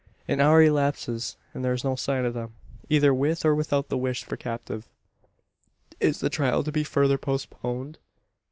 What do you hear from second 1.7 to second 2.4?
is no sign of